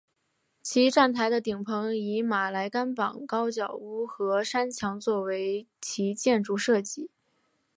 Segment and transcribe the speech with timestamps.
[0.63, 7.11] 其站台的顶棚以马来甘榜高脚屋和山墙作为其建筑设计。